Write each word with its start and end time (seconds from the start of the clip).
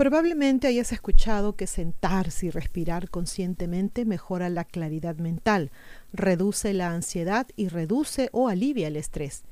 Probablemente 0.00 0.66
hayas 0.66 0.92
escuchado 0.92 1.56
que 1.56 1.66
sentarse 1.66 2.46
y 2.46 2.50
respirar 2.50 3.10
conscientemente 3.10 4.06
mejora 4.06 4.48
la 4.48 4.64
claridad 4.64 5.16
mental, 5.16 5.70
reduce 6.14 6.72
la 6.72 6.94
ansiedad 6.94 7.46
y 7.54 7.68
reduce 7.68 8.30
o 8.32 8.48
alivia 8.48 8.88
el 8.88 8.96
estrés. 8.96 9.42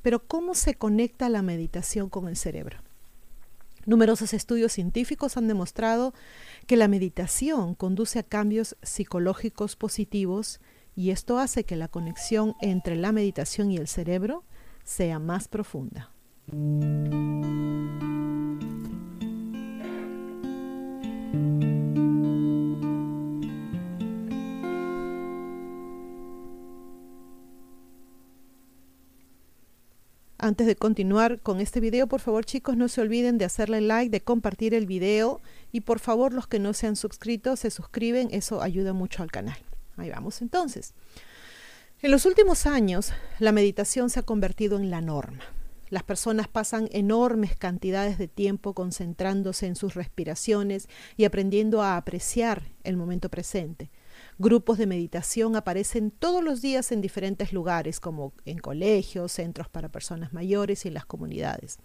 Pero 0.00 0.26
¿cómo 0.26 0.54
se 0.54 0.74
conecta 0.74 1.28
la 1.28 1.42
meditación 1.42 2.08
con 2.08 2.28
el 2.28 2.38
cerebro? 2.38 2.78
Numerosos 3.84 4.32
estudios 4.32 4.72
científicos 4.72 5.36
han 5.36 5.48
demostrado 5.48 6.14
que 6.66 6.78
la 6.78 6.88
meditación 6.88 7.74
conduce 7.74 8.20
a 8.20 8.22
cambios 8.22 8.78
psicológicos 8.82 9.76
positivos 9.76 10.60
y 10.96 11.10
esto 11.10 11.38
hace 11.38 11.64
que 11.64 11.76
la 11.76 11.88
conexión 11.88 12.54
entre 12.62 12.96
la 12.96 13.12
meditación 13.12 13.70
y 13.70 13.76
el 13.76 13.86
cerebro 13.86 14.44
sea 14.82 15.18
más 15.18 15.46
profunda. 15.46 16.10
Antes 30.42 30.66
de 30.66 30.74
continuar 30.74 31.38
con 31.40 31.60
este 31.60 31.80
video, 31.80 32.06
por 32.06 32.20
favor 32.20 32.46
chicos, 32.46 32.74
no 32.76 32.88
se 32.88 33.02
olviden 33.02 33.36
de 33.36 33.44
hacerle 33.44 33.82
like, 33.82 34.10
de 34.10 34.22
compartir 34.22 34.72
el 34.72 34.86
video 34.86 35.40
y 35.70 35.82
por 35.82 35.98
favor 35.98 36.32
los 36.32 36.46
que 36.46 36.58
no 36.58 36.72
se 36.72 36.86
han 36.86 36.96
suscrito 36.96 37.56
se 37.56 37.70
suscriben, 37.70 38.28
eso 38.32 38.62
ayuda 38.62 38.94
mucho 38.94 39.22
al 39.22 39.30
canal. 39.30 39.58
Ahí 39.98 40.08
vamos 40.08 40.40
entonces. 40.40 40.94
En 42.00 42.10
los 42.10 42.24
últimos 42.24 42.66
años, 42.66 43.12
la 43.38 43.52
meditación 43.52 44.08
se 44.08 44.20
ha 44.20 44.22
convertido 44.22 44.78
en 44.78 44.90
la 44.90 45.02
norma. 45.02 45.44
Las 45.90 46.04
personas 46.04 46.46
pasan 46.46 46.88
enormes 46.92 47.56
cantidades 47.56 48.16
de 48.16 48.28
tiempo 48.28 48.74
concentrándose 48.74 49.66
en 49.66 49.74
sus 49.74 49.94
respiraciones 49.94 50.88
y 51.16 51.24
aprendiendo 51.24 51.82
a 51.82 51.96
apreciar 51.96 52.62
el 52.84 52.96
momento 52.96 53.28
presente. 53.28 53.90
Grupos 54.38 54.78
de 54.78 54.86
meditación 54.86 55.56
aparecen 55.56 56.12
todos 56.12 56.44
los 56.44 56.62
días 56.62 56.92
en 56.92 57.00
diferentes 57.00 57.52
lugares, 57.52 57.98
como 57.98 58.32
en 58.44 58.58
colegios, 58.58 59.32
centros 59.32 59.68
para 59.68 59.88
personas 59.88 60.32
mayores 60.32 60.84
y 60.84 60.88
en 60.88 60.94
las 60.94 61.06
comunidades. 61.06 61.78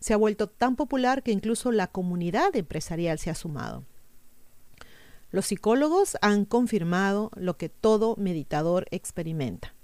Se 0.00 0.14
ha 0.14 0.16
vuelto 0.16 0.48
tan 0.48 0.74
popular 0.74 1.22
que 1.22 1.32
incluso 1.32 1.72
la 1.72 1.88
comunidad 1.88 2.56
empresarial 2.56 3.18
se 3.18 3.30
ha 3.30 3.34
sumado. 3.34 3.84
Los 5.30 5.46
psicólogos 5.46 6.16
han 6.22 6.44
confirmado 6.44 7.30
lo 7.36 7.56
que 7.56 7.68
todo 7.68 8.16
meditador 8.16 8.86
experimenta. 8.90 9.74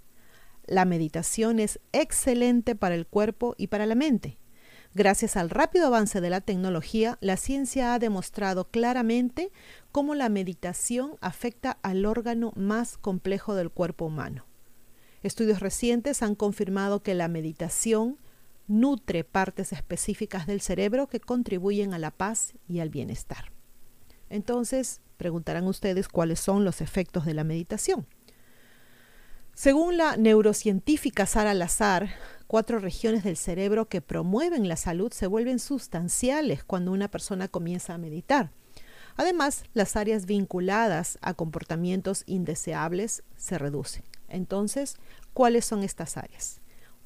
La 0.69 0.85
meditación 0.85 1.61
es 1.61 1.81
excelente 1.93 2.77
para 2.77 2.95
el 2.95 3.07
cuerpo 3.07 3.55
y 3.57 3.69
para 3.69 3.87
la 3.87 3.95
mente. 3.95 4.39
Gracias 4.95 5.39
al 5.39 5.49
rápido 5.49 5.87
avance 5.87 6.21
de 6.21 6.29
la 6.29 6.43
tecnología, 6.43 7.17
la 7.23 7.39
ciencia 7.39 7.95
ha 7.95 7.99
demostrado 7.99 8.69
claramente 8.69 9.51
cómo 9.93 10.15
la 10.15 10.29
meditación 10.29 11.17
afecta 11.23 11.79
al 11.83 12.05
órgano 12.05 12.53
más 12.55 12.99
complejo 12.99 13.55
del 13.55 13.71
cuerpo 13.71 14.05
humano. 14.05 14.45
Estudios 15.23 15.61
recientes 15.61 16.23
han 16.23 16.35
confirmado 16.35 17.03
que 17.03 17.15
la 17.15 17.29
meditación 17.29 18.19
nutre 18.67 19.25
partes 19.25 19.73
específicas 19.73 20.47
del 20.47 20.61
cerebro 20.61 21.09
que 21.09 21.19
contribuyen 21.19 21.95
a 21.95 21.99
la 21.99 22.11
paz 22.11 22.53
y 22.69 22.81
al 22.81 22.91
bienestar. 22.91 23.53
Entonces, 24.29 25.01
preguntarán 25.17 25.67
ustedes 25.67 26.09
cuáles 26.09 26.41
son 26.41 26.67
los 26.67 26.83
efectos 26.83 27.25
de 27.25 27.33
la 27.33 27.45
meditación. 27.45 28.07
Según 29.59 29.97
la 29.97 30.17
neurocientífica 30.17 31.27
Sara 31.27 31.53
Lazar, 31.53 32.11
cuatro 32.47 32.79
regiones 32.79 33.25
del 33.25 33.37
cerebro 33.37 33.89
que 33.89 34.01
promueven 34.01 34.69
la 34.69 34.77
salud 34.77 35.13
se 35.13 35.27
vuelven 35.27 35.59
sustanciales 35.59 36.63
cuando 36.63 36.93
una 36.93 37.09
persona 37.11 37.49
comienza 37.49 37.93
a 37.95 37.99
meditar. 37.99 38.53
Además, 39.17 39.65
las 39.75 39.97
áreas 39.97 40.27
vinculadas 40.27 41.19
a 41.23 41.35
comportamientos 41.35 42.23
indeseables 42.27 43.25
se 43.37 43.59
reducen. 43.59 44.05
Entonces, 44.29 44.95
¿cuáles 45.35 45.65
son 45.65 45.83
estas 45.83 46.17
áreas? 46.17 46.61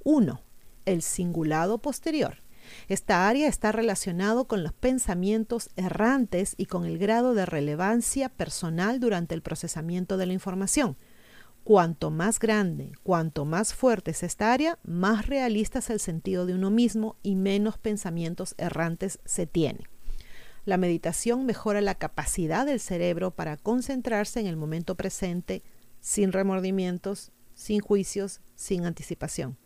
1. 0.04 0.42
El 0.84 1.00
cingulado 1.00 1.78
posterior. 1.78 2.42
Esta 2.86 3.30
área 3.30 3.48
está 3.48 3.72
relacionado 3.72 4.46
con 4.46 4.62
los 4.62 4.74
pensamientos 4.74 5.70
errantes 5.76 6.52
y 6.58 6.66
con 6.66 6.84
el 6.84 6.98
grado 6.98 7.32
de 7.32 7.46
relevancia 7.46 8.28
personal 8.28 9.00
durante 9.00 9.34
el 9.34 9.40
procesamiento 9.40 10.18
de 10.18 10.26
la 10.26 10.34
información. 10.34 10.98
Cuanto 11.64 12.10
más 12.10 12.40
grande, 12.40 12.90
cuanto 13.04 13.44
más 13.44 13.72
fuerte 13.72 14.10
es 14.10 14.24
esta 14.24 14.52
área, 14.52 14.78
más 14.82 15.26
realista 15.26 15.78
es 15.78 15.90
el 15.90 16.00
sentido 16.00 16.44
de 16.44 16.54
uno 16.54 16.70
mismo 16.70 17.16
y 17.22 17.36
menos 17.36 17.78
pensamientos 17.78 18.56
errantes 18.58 19.20
se 19.24 19.46
tiene. 19.46 19.86
La 20.64 20.76
meditación 20.76 21.46
mejora 21.46 21.80
la 21.80 21.94
capacidad 21.94 22.66
del 22.66 22.80
cerebro 22.80 23.30
para 23.30 23.56
concentrarse 23.56 24.40
en 24.40 24.46
el 24.48 24.56
momento 24.56 24.96
presente 24.96 25.62
sin 26.00 26.32
remordimientos, 26.32 27.30
sin 27.54 27.80
juicios, 27.80 28.40
sin 28.56 28.84
anticipación. 28.84 29.56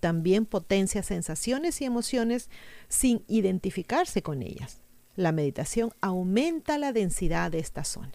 También 0.00 0.44
potencia 0.44 1.04
sensaciones 1.04 1.80
y 1.80 1.84
emociones 1.84 2.50
sin 2.88 3.24
identificarse 3.28 4.22
con 4.22 4.42
ellas. 4.42 4.80
La 5.14 5.32
meditación 5.32 5.92
aumenta 6.00 6.78
la 6.78 6.92
densidad 6.92 7.50
de 7.50 7.60
esta 7.60 7.84
zona. 7.84 8.12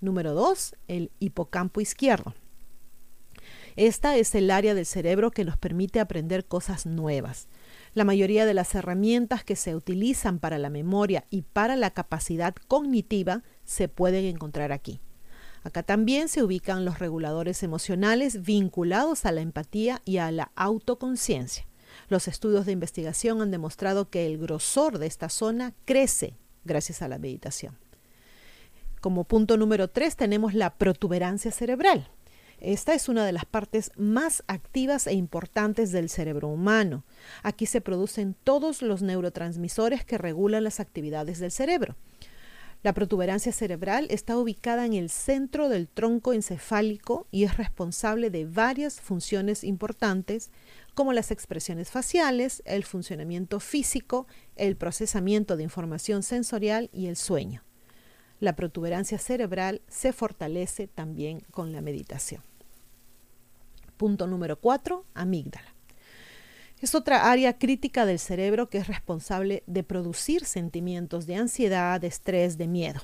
Número 0.00 0.34
2. 0.34 0.74
El 0.88 1.10
hipocampo 1.18 1.80
izquierdo. 1.80 2.34
Esta 3.76 4.16
es 4.16 4.34
el 4.34 4.50
área 4.50 4.74
del 4.74 4.86
cerebro 4.86 5.30
que 5.30 5.44
nos 5.44 5.58
permite 5.58 6.00
aprender 6.00 6.46
cosas 6.46 6.86
nuevas. 6.86 7.46
La 7.92 8.04
mayoría 8.04 8.46
de 8.46 8.54
las 8.54 8.74
herramientas 8.74 9.44
que 9.44 9.54
se 9.54 9.74
utilizan 9.74 10.38
para 10.38 10.58
la 10.58 10.70
memoria 10.70 11.24
y 11.30 11.42
para 11.42 11.76
la 11.76 11.90
capacidad 11.90 12.54
cognitiva 12.68 13.42
se 13.64 13.88
pueden 13.88 14.24
encontrar 14.24 14.72
aquí. 14.72 15.00
Acá 15.62 15.82
también 15.82 16.28
se 16.28 16.42
ubican 16.42 16.84
los 16.84 17.00
reguladores 17.00 17.62
emocionales 17.62 18.42
vinculados 18.42 19.26
a 19.26 19.32
la 19.32 19.40
empatía 19.42 20.00
y 20.04 20.18
a 20.18 20.30
la 20.30 20.52
autoconciencia. 20.54 21.66
Los 22.08 22.28
estudios 22.28 22.66
de 22.66 22.72
investigación 22.72 23.42
han 23.42 23.50
demostrado 23.50 24.08
que 24.08 24.26
el 24.26 24.38
grosor 24.38 24.98
de 24.98 25.06
esta 25.06 25.28
zona 25.28 25.74
crece 25.84 26.34
gracias 26.64 27.02
a 27.02 27.08
la 27.08 27.18
meditación. 27.18 27.76
Como 29.06 29.22
punto 29.22 29.56
número 29.56 29.86
tres 29.86 30.16
tenemos 30.16 30.52
la 30.52 30.78
protuberancia 30.78 31.52
cerebral. 31.52 32.10
Esta 32.58 32.92
es 32.92 33.08
una 33.08 33.24
de 33.24 33.30
las 33.30 33.44
partes 33.44 33.92
más 33.96 34.42
activas 34.48 35.06
e 35.06 35.12
importantes 35.12 35.92
del 35.92 36.08
cerebro 36.08 36.48
humano. 36.48 37.04
Aquí 37.44 37.66
se 37.66 37.80
producen 37.80 38.34
todos 38.42 38.82
los 38.82 39.02
neurotransmisores 39.02 40.04
que 40.04 40.18
regulan 40.18 40.64
las 40.64 40.80
actividades 40.80 41.38
del 41.38 41.52
cerebro. 41.52 41.94
La 42.82 42.94
protuberancia 42.94 43.52
cerebral 43.52 44.08
está 44.10 44.36
ubicada 44.36 44.84
en 44.84 44.94
el 44.94 45.08
centro 45.08 45.68
del 45.68 45.86
tronco 45.86 46.32
encefálico 46.32 47.28
y 47.30 47.44
es 47.44 47.56
responsable 47.58 48.30
de 48.30 48.44
varias 48.44 49.00
funciones 49.00 49.62
importantes 49.62 50.50
como 50.94 51.12
las 51.12 51.30
expresiones 51.30 51.92
faciales, 51.92 52.60
el 52.66 52.82
funcionamiento 52.82 53.60
físico, 53.60 54.26
el 54.56 54.74
procesamiento 54.74 55.56
de 55.56 55.62
información 55.62 56.24
sensorial 56.24 56.90
y 56.92 57.06
el 57.06 57.14
sueño. 57.14 57.65
La 58.40 58.54
protuberancia 58.54 59.18
cerebral 59.18 59.80
se 59.88 60.12
fortalece 60.12 60.88
también 60.88 61.40
con 61.50 61.72
la 61.72 61.80
meditación. 61.80 62.42
Punto 63.96 64.26
número 64.26 64.60
4, 64.60 65.04
amígdala. 65.14 65.74
Es 66.80 66.94
otra 66.94 67.30
área 67.30 67.56
crítica 67.58 68.04
del 68.04 68.18
cerebro 68.18 68.68
que 68.68 68.76
es 68.76 68.86
responsable 68.86 69.62
de 69.66 69.82
producir 69.82 70.44
sentimientos 70.44 71.26
de 71.26 71.36
ansiedad, 71.36 71.98
de 72.00 72.08
estrés, 72.08 72.58
de 72.58 72.66
miedo. 72.66 73.00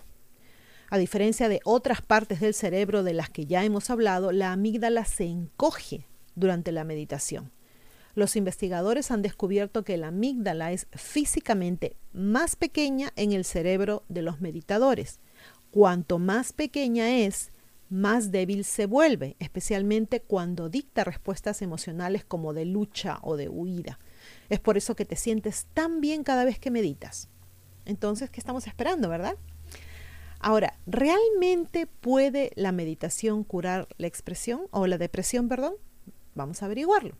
A 0.91 0.98
diferencia 0.98 1.48
de 1.48 1.60
otras 1.65 2.03
partes 2.03 2.41
del 2.41 2.53
cerebro 2.53 3.03
de 3.03 3.15
las 3.15 3.31
que 3.31 3.47
ya 3.47 3.65
hemos 3.65 3.88
hablado, 3.88 4.31
la 4.31 4.53
amígdala 4.53 5.06
se 5.06 5.25
encoge 5.25 6.06
durante 6.34 6.71
la 6.71 6.84
meditación. 6.84 7.50
Los 8.15 8.37
investigadores 8.37 9.10
han 9.10 9.22
descubierto 9.22 9.84
que 9.84 9.97
la 9.97 10.09
amígdala 10.09 10.72
es 10.72 10.87
físicamente 10.92 11.97
más 12.12 12.56
pequeña 12.56 13.10
en 13.16 13.32
el 13.32 13.47
cerebro 13.47 14.04
de 14.10 14.21
los 14.21 14.42
meditadores. 14.42 15.18
Cuanto 15.72 16.19
más 16.19 16.53
pequeña 16.53 17.09
es, 17.09 17.51
más 17.89 18.30
débil 18.30 18.63
se 18.65 18.84
vuelve, 18.84 19.36
especialmente 19.39 20.21
cuando 20.21 20.69
dicta 20.69 21.03
respuestas 21.03 21.63
emocionales 21.63 22.27
como 22.27 22.53
de 22.53 22.66
lucha 22.66 23.19
o 23.22 23.39
de 23.39 23.48
huida. 23.48 23.98
Es 24.51 24.60
por 24.60 24.77
eso 24.77 24.95
que 24.95 25.07
te 25.07 25.16
sientes 25.16 25.66
tan 25.72 26.03
bien 26.03 26.24
cada 26.24 26.45
vez 26.45 26.59
que 26.59 26.71
meditas. 26.71 27.30
Entonces, 27.86 28.28
¿qué 28.28 28.39
estamos 28.39 28.66
esperando, 28.66 29.09
verdad? 29.09 29.34
Ahora, 30.41 30.78
¿realmente 30.86 31.86
puede 31.86 32.53
la 32.54 32.71
meditación 32.71 33.42
curar 33.42 33.89
la 33.97 34.09
expresión 34.09 34.66
o 34.72 34.86
la 34.86 34.98
depresión, 34.98 35.48
perdón? 35.48 35.77
Vamos 36.34 36.63
a 36.63 36.66
averiguarlo. 36.66 37.16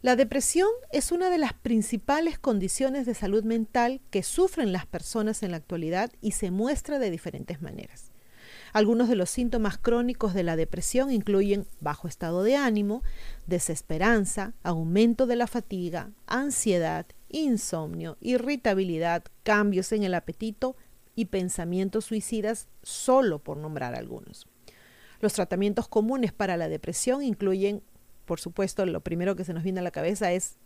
La 0.00 0.14
depresión 0.14 0.68
es 0.92 1.10
una 1.10 1.28
de 1.28 1.38
las 1.38 1.54
principales 1.54 2.38
condiciones 2.38 3.04
de 3.04 3.14
salud 3.14 3.42
mental 3.42 4.00
que 4.10 4.22
sufren 4.22 4.72
las 4.72 4.86
personas 4.86 5.42
en 5.42 5.50
la 5.50 5.56
actualidad 5.56 6.12
y 6.20 6.32
se 6.32 6.52
muestra 6.52 7.00
de 7.00 7.10
diferentes 7.10 7.60
maneras. 7.62 8.12
Algunos 8.72 9.08
de 9.08 9.16
los 9.16 9.28
síntomas 9.28 9.76
crónicos 9.76 10.34
de 10.34 10.44
la 10.44 10.54
depresión 10.54 11.10
incluyen 11.10 11.66
bajo 11.80 12.06
estado 12.06 12.44
de 12.44 12.54
ánimo, 12.54 13.02
desesperanza, 13.48 14.52
aumento 14.62 15.26
de 15.26 15.34
la 15.34 15.48
fatiga, 15.48 16.10
ansiedad, 16.28 17.06
insomnio, 17.28 18.18
irritabilidad, 18.20 19.24
cambios 19.42 19.90
en 19.90 20.04
el 20.04 20.14
apetito 20.14 20.76
y 21.16 21.24
pensamientos 21.24 22.04
suicidas, 22.04 22.68
solo 22.84 23.40
por 23.40 23.56
nombrar 23.56 23.96
algunos. 23.96 24.46
Los 25.20 25.32
tratamientos 25.32 25.88
comunes 25.88 26.32
para 26.32 26.56
la 26.56 26.68
depresión 26.68 27.24
incluyen, 27.24 27.82
por 28.28 28.40
supuesto, 28.40 28.84
lo 28.84 29.00
primero 29.00 29.34
que 29.34 29.44
se 29.44 29.54
nos 29.54 29.64
viene 29.64 29.80
a 29.80 29.82
la 29.82 29.90
cabeza 29.90 30.30
es 30.32 30.56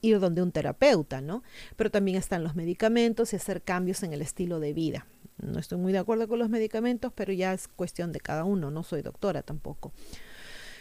ir 0.00 0.18
donde 0.18 0.42
un 0.42 0.50
terapeuta, 0.50 1.20
¿no? 1.20 1.42
Pero 1.76 1.90
también 1.90 2.16
están 2.16 2.42
los 2.42 2.56
medicamentos 2.56 3.32
y 3.32 3.36
hacer 3.36 3.60
cambios 3.60 4.02
en 4.02 4.14
el 4.14 4.22
estilo 4.22 4.60
de 4.60 4.72
vida. 4.72 5.06
No 5.36 5.58
estoy 5.58 5.76
muy 5.76 5.92
de 5.92 5.98
acuerdo 5.98 6.26
con 6.26 6.38
los 6.38 6.48
medicamentos, 6.48 7.12
pero 7.14 7.34
ya 7.34 7.52
es 7.52 7.68
cuestión 7.68 8.12
de 8.12 8.20
cada 8.20 8.44
uno, 8.44 8.70
no 8.70 8.82
soy 8.82 9.02
doctora 9.02 9.42
tampoco. 9.42 9.92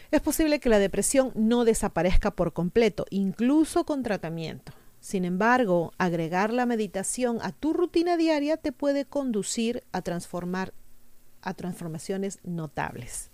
Es 0.10 0.22
posible 0.22 0.62
que 0.62 0.70
la 0.70 0.80
depresión 0.80 1.34
no 1.36 1.66
desaparezca 1.66 2.32
por 2.32 2.54
completo, 2.54 3.06
incluso 3.10 3.86
con 3.86 4.02
tratamiento. 4.02 4.72
Sin 5.02 5.26
embargo, 5.26 5.92
agregar 5.98 6.54
la 6.54 6.66
meditación 6.66 7.40
a 7.42 7.52
tu 7.52 7.74
rutina 7.74 8.16
diaria 8.16 8.56
te 8.56 8.72
puede 8.72 9.04
conducir 9.04 9.84
a 9.92 10.02
transformar 10.02 10.74
a 11.42 11.54
transformaciones 11.54 12.40
notables. 12.44 13.32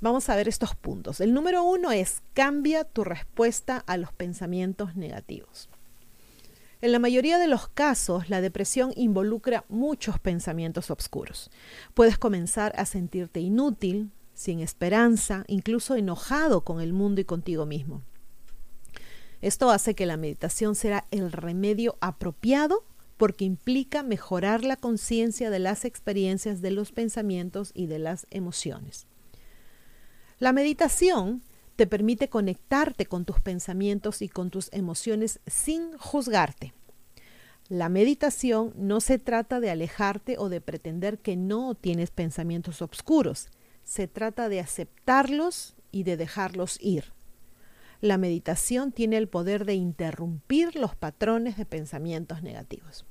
Vamos 0.00 0.28
a 0.28 0.36
ver 0.36 0.46
estos 0.46 0.76
puntos. 0.76 1.20
El 1.20 1.34
número 1.34 1.64
uno 1.64 1.90
es 1.90 2.22
cambia 2.32 2.84
tu 2.84 3.02
respuesta 3.02 3.82
a 3.86 3.96
los 3.96 4.12
pensamientos 4.12 4.94
negativos. 4.94 5.68
En 6.80 6.92
la 6.92 7.00
mayoría 7.00 7.38
de 7.38 7.48
los 7.48 7.68
casos, 7.68 8.30
la 8.30 8.40
depresión 8.40 8.92
involucra 8.94 9.64
muchos 9.68 10.20
pensamientos 10.20 10.92
oscuros. 10.92 11.50
Puedes 11.94 12.18
comenzar 12.18 12.72
a 12.76 12.86
sentirte 12.86 13.40
inútil, 13.40 14.12
sin 14.34 14.60
esperanza, 14.60 15.42
incluso 15.48 15.96
enojado 15.96 16.60
con 16.60 16.80
el 16.80 16.92
mundo 16.92 17.20
y 17.20 17.24
contigo 17.24 17.66
mismo. 17.66 18.02
Esto 19.40 19.70
hace 19.70 19.96
que 19.96 20.06
la 20.06 20.16
meditación 20.16 20.76
sea 20.76 21.04
el 21.10 21.32
remedio 21.32 21.96
apropiado 22.00 22.84
porque 23.16 23.44
implica 23.44 24.04
mejorar 24.04 24.62
la 24.62 24.76
conciencia 24.76 25.50
de 25.50 25.58
las 25.58 25.84
experiencias, 25.84 26.60
de 26.60 26.70
los 26.70 26.92
pensamientos 26.92 27.72
y 27.74 27.86
de 27.86 27.98
las 27.98 28.28
emociones. 28.30 29.08
La 30.38 30.52
meditación 30.52 31.42
te 31.74 31.88
permite 31.88 32.28
conectarte 32.28 33.06
con 33.06 33.24
tus 33.24 33.40
pensamientos 33.40 34.22
y 34.22 34.28
con 34.28 34.50
tus 34.50 34.68
emociones 34.72 35.40
sin 35.46 35.96
juzgarte. 35.98 36.74
La 37.68 37.88
meditación 37.88 38.72
no 38.76 39.00
se 39.00 39.18
trata 39.18 39.58
de 39.58 39.70
alejarte 39.70 40.36
o 40.38 40.48
de 40.48 40.60
pretender 40.60 41.18
que 41.18 41.36
no 41.36 41.74
tienes 41.74 42.10
pensamientos 42.10 42.82
oscuros. 42.82 43.48
Se 43.82 44.06
trata 44.06 44.48
de 44.48 44.60
aceptarlos 44.60 45.74
y 45.90 46.04
de 46.04 46.16
dejarlos 46.16 46.78
ir. 46.80 47.12
La 48.00 48.16
meditación 48.16 48.92
tiene 48.92 49.16
el 49.16 49.28
poder 49.28 49.64
de 49.64 49.74
interrumpir 49.74 50.76
los 50.76 50.94
patrones 50.94 51.56
de 51.56 51.66
pensamientos 51.66 52.42
negativos. 52.44 53.04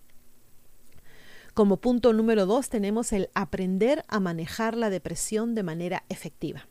Como 1.53 1.77
punto 1.77 2.13
número 2.13 2.45
dos 2.45 2.69
tenemos 2.69 3.12
el 3.12 3.30
aprender 3.33 4.06
a 4.07 4.21
manejar 4.21 4.77
la 4.77 4.89
depresión 4.89 5.56
de 5.56 5.63
manera 5.63 6.03
efectiva. 6.07 6.68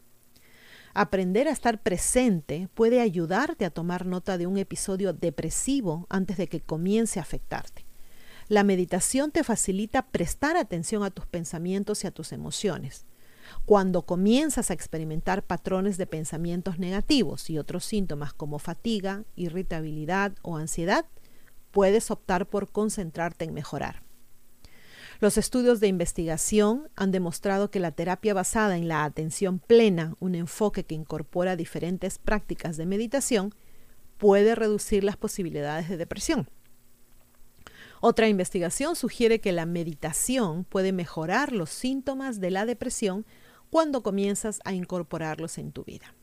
Aprender 0.98 1.46
a 1.46 1.50
estar 1.50 1.82
presente 1.82 2.70
puede 2.72 3.02
ayudarte 3.02 3.66
a 3.66 3.70
tomar 3.70 4.06
nota 4.06 4.38
de 4.38 4.46
un 4.46 4.56
episodio 4.56 5.12
depresivo 5.12 6.06
antes 6.08 6.38
de 6.38 6.46
que 6.46 6.62
comience 6.62 7.19
a 7.19 7.22
afectarte. 7.22 7.84
La 8.48 8.64
meditación 8.64 9.31
te 9.31 9.44
facilita 9.44 10.06
prestar 10.06 10.56
atención 10.56 11.02
a 11.02 11.10
tus 11.10 11.26
pensamientos 11.26 12.02
y 12.02 12.06
a 12.06 12.12
tus 12.12 12.32
emociones. 12.32 13.04
Cuando 13.66 14.06
comienzas 14.06 14.70
a 14.70 14.72
experimentar 14.72 15.43
patrones 15.43 15.98
de 15.98 16.06
pensamientos 16.06 16.78
negativos 16.78 17.50
y 17.50 17.58
otros 17.58 17.84
síntomas 17.84 18.32
como 18.32 18.58
fatiga, 18.58 19.25
irritabilidad 19.34 20.32
o 20.40 20.56
ansiedad, 20.56 21.04
puedes 21.72 22.10
optar 22.10 22.46
por 22.49 22.72
concentrarte 22.72 23.44
en 23.44 23.52
mejorar. 23.52 24.06
Los 25.18 25.38
estudios 25.38 25.80
de 25.80 25.88
investigación 25.88 26.90
han 26.94 27.10
demostrado 27.10 27.70
que 27.70 27.80
la 27.80 27.92
terapia 27.92 28.34
basada 28.34 28.76
en 28.76 28.86
la 28.86 29.04
atención 29.04 29.58
plena, 29.58 30.14
un 30.20 30.34
enfoque 30.34 30.84
que 30.84 30.94
incorpora 30.94 31.56
diferentes 31.56 32.18
prácticas 32.18 32.76
de 32.76 32.86
meditación, 32.86 33.54
puede 34.18 34.54
reducir 34.54 35.04
las 35.04 35.16
posibilidades 35.16 35.88
de 35.88 35.96
depresión. 35.96 36.48
Otra 38.00 38.28
investigación 38.28 38.94
sugiere 38.94 39.40
que 39.40 39.52
la 39.52 39.64
meditación 39.64 40.64
puede 40.64 40.92
mejorar 40.92 41.52
los 41.52 41.70
síntomas 41.70 42.40
de 42.40 42.50
la 42.50 42.66
depresión 42.66 43.24
cuando 43.70 44.02
comienzas 44.02 44.60
a 44.64 44.74
incorporarlos 44.74 45.56
en 45.58 45.72
tu 45.72 45.84
vida. 45.84 46.14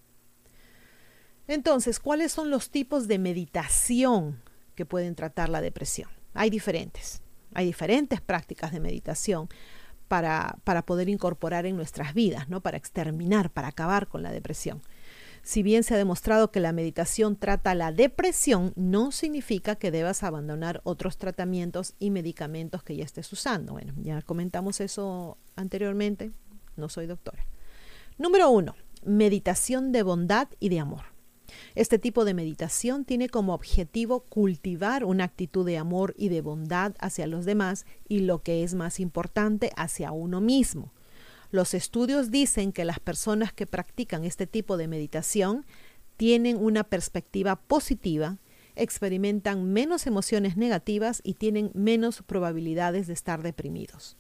Entonces, 1.48 2.00
¿cuáles 2.00 2.32
son 2.32 2.50
los 2.50 2.70
tipos 2.70 3.08
de 3.08 3.18
meditación 3.20 4.42
que 4.76 4.86
pueden 4.86 5.16
tratar 5.16 5.50
la 5.50 5.62
depresión? 5.62 6.10
Hay 6.34 6.50
diferentes. 6.50 7.22
Hay 7.56 7.66
diferentes 7.66 8.22
prácticas 8.22 8.72
de 8.72 8.80
meditación 8.80 9.50
para, 10.08 10.58
para 10.64 10.86
poder 10.86 11.10
incorporar 11.10 11.66
en 11.66 11.76
nuestras 11.76 12.14
vidas, 12.14 12.50
¿no? 12.50 12.62
para 12.62 12.78
exterminar, 12.78 13.50
para 13.50 13.70
acabar 13.70 14.08
con 14.08 14.24
la 14.24 14.32
depresión. 14.32 14.82
Si 15.46 15.62
bien 15.62 15.84
se 15.84 15.94
ha 15.94 15.98
demostrado 15.98 16.52
que 16.52 16.62
la 16.62 16.72
meditación 16.72 17.36
trata 17.36 17.76
la 17.76 17.92
depresión, 17.92 18.72
no 18.78 19.12
significa 19.12 19.76
que 19.76 19.92
debas 19.92 20.24
abandonar 20.24 20.80
otros 20.86 21.18
tratamientos 21.18 21.96
y 22.00 22.12
medicamentos 22.12 22.82
que 22.82 22.96
ya 22.96 23.04
estés 23.04 23.32
usando. 23.34 23.74
Bueno, 23.74 23.94
ya 23.98 24.22
comentamos 24.22 24.80
eso 24.80 25.38
anteriormente, 25.58 26.32
no 26.78 26.88
soy 26.88 27.08
doctora. 27.08 27.46
Número 28.18 28.50
uno, 28.50 28.76
meditación 29.04 29.92
de 29.92 30.04
bondad 30.04 30.48
y 30.62 30.70
de 30.70 30.80
amor. 30.80 31.13
Este 31.76 32.00
tipo 32.00 32.26
de 32.26 32.34
meditación 32.34 33.06
tiene 33.06 33.30
como 33.30 33.54
objetivo 33.54 34.22
cultivar 34.22 35.06
una 35.06 35.24
actitud 35.24 35.66
de 35.66 35.78
amor 35.78 36.14
y 36.18 36.30
de 36.30 36.42
bondad 36.42 36.94
hacia 37.00 37.28
los 37.28 37.46
demás 37.46 37.86
y 38.08 38.20
lo 38.20 38.44
que 38.44 38.64
es 38.64 38.74
más 38.76 39.00
importante, 39.00 39.72
hacia 39.76 40.12
uno 40.12 40.42
mismo. 40.42 40.92
Los 41.52 41.74
estudios 41.74 42.32
dicen 42.32 42.72
que 42.72 42.84
las 42.84 43.00
personas 43.00 43.54
que 43.54 43.68
practican 43.68 44.24
este 44.24 44.48
tipo 44.48 44.76
de 44.76 44.88
meditación 44.88 45.66
tienen 46.18 46.58
una 46.58 46.84
perspectiva 46.84 47.56
positiva, 47.56 48.38
experimentan 48.76 49.72
menos 49.72 50.08
emociones 50.08 50.58
negativas 50.58 51.22
y 51.24 51.36
tienen 51.36 51.70
menos 51.76 52.24
probabilidades 52.24 53.08
de 53.08 53.14
estar 53.14 53.44
deprimidos. 53.44 54.18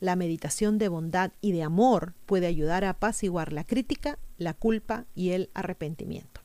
La 0.00 0.16
meditación 0.16 0.78
de 0.78 0.88
bondad 0.88 1.32
y 1.42 1.52
de 1.52 1.62
amor 1.62 2.14
puede 2.24 2.46
ayudar 2.46 2.84
a 2.84 2.90
apaciguar 2.90 3.52
la 3.52 3.64
crítica, 3.64 4.18
la 4.38 4.54
culpa 4.54 5.04
y 5.14 5.32
el 5.32 5.50
arrepentimiento. 5.52 6.39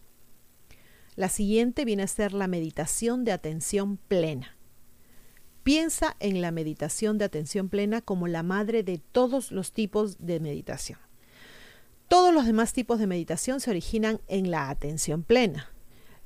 La 1.15 1.29
siguiente 1.29 1.85
viene 1.85 2.03
a 2.03 2.07
ser 2.07 2.33
la 2.33 2.47
meditación 2.47 3.23
de 3.23 3.31
atención 3.31 3.97
plena. 3.97 4.57
Piensa 5.63 6.15
en 6.19 6.41
la 6.41 6.51
meditación 6.51 7.17
de 7.17 7.25
atención 7.25 7.69
plena 7.69 8.01
como 8.01 8.27
la 8.27 8.43
madre 8.43 8.83
de 8.83 8.99
todos 8.99 9.51
los 9.51 9.71
tipos 9.71 10.17
de 10.19 10.39
meditación. 10.39 10.99
Todos 12.07 12.33
los 12.33 12.45
demás 12.45 12.73
tipos 12.73 12.99
de 12.99 13.07
meditación 13.07 13.59
se 13.59 13.71
originan 13.71 14.19
en 14.27 14.51
la 14.51 14.69
atención 14.69 15.23
plena. 15.23 15.71